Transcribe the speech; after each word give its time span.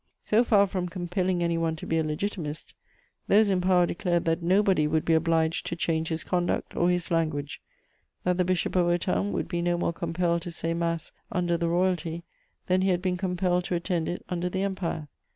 So 0.23 0.43
far 0.43 0.65
from 0.65 0.89
compelling 0.89 1.43
anyone 1.43 1.75
to 1.75 1.85
be 1.85 1.99
a 1.99 2.03
Legitimist, 2.03 2.73
those 3.27 3.49
in 3.49 3.61
power 3.61 3.85
declared 3.85 4.25
that 4.25 4.41
nobody 4.41 4.87
would 4.87 5.05
be 5.05 5.13
obliged 5.13 5.67
to 5.67 5.75
change 5.75 6.07
his 6.07 6.23
conduct 6.23 6.75
or 6.75 6.89
his 6.89 7.11
language, 7.11 7.61
that 8.23 8.39
the 8.39 8.43
Bishop 8.43 8.75
of 8.75 8.87
Autun 8.87 9.31
would 9.31 9.47
be 9.47 9.61
no 9.61 9.77
more 9.77 9.93
compelled 9.93 10.41
to 10.41 10.49
say 10.51 10.73
Mass 10.73 11.11
under 11.31 11.55
the 11.55 11.69
Royalty 11.69 12.23
than 12.65 12.81
he 12.81 12.89
had 12.89 13.03
been 13.03 13.15
compelled 13.15 13.65
to 13.65 13.75
attend 13.75 14.09
it 14.09 14.25
under 14.27 14.49
the 14.49 14.63
Empire. 14.63 15.07